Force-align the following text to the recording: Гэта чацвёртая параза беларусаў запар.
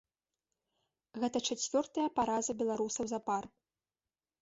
Гэта 1.25 1.37
чацвёртая 1.49 2.07
параза 2.19 2.59
беларусаў 2.65 3.05
запар. 3.17 3.43